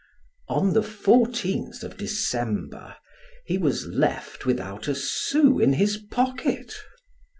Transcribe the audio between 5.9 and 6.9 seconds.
pocket.